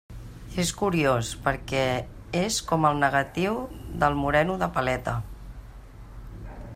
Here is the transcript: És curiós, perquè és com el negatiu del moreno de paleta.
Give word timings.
És 0.61 0.69
curiós, 0.77 1.27
perquè 1.47 1.83
és 2.39 2.57
com 2.71 2.89
el 2.91 2.97
negatiu 3.03 3.61
del 4.05 4.17
moreno 4.23 4.59
de 4.65 4.71
paleta. 4.79 5.17